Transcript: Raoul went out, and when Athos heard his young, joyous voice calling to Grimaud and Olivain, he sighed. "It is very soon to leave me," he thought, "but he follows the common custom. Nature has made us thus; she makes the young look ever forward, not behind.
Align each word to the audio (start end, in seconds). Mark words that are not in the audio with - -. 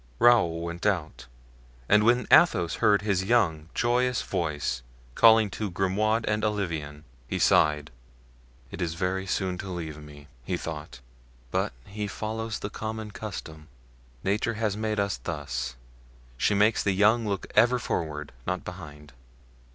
Raoul 0.17 0.61
went 0.61 0.83
out, 0.87 1.27
and 1.87 2.03
when 2.03 2.25
Athos 2.31 2.77
heard 2.81 3.03
his 3.03 3.23
young, 3.23 3.69
joyous 3.75 4.23
voice 4.23 4.81
calling 5.13 5.51
to 5.51 5.69
Grimaud 5.69 6.25
and 6.25 6.43
Olivain, 6.43 7.03
he 7.27 7.37
sighed. 7.37 7.91
"It 8.71 8.81
is 8.81 8.95
very 8.95 9.27
soon 9.27 9.59
to 9.59 9.69
leave 9.69 9.99
me," 10.01 10.27
he 10.43 10.57
thought, 10.57 11.01
"but 11.51 11.71
he 11.85 12.07
follows 12.07 12.57
the 12.57 12.71
common 12.71 13.11
custom. 13.11 13.67
Nature 14.23 14.55
has 14.55 14.75
made 14.75 14.99
us 14.99 15.17
thus; 15.17 15.75
she 16.35 16.55
makes 16.55 16.81
the 16.81 16.93
young 16.93 17.27
look 17.27 17.45
ever 17.55 17.77
forward, 17.77 18.31
not 18.47 18.65
behind. 18.65 19.13